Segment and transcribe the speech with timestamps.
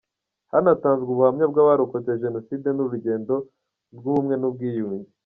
[0.51, 3.33] Hanatanzwe ubuhamya bw’abarokotse Jenoside n’urugendo
[3.95, 5.09] rw’ubumwe n’ubwiyunge.